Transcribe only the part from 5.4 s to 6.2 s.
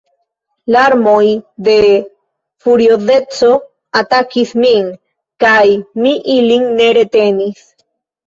kaj mi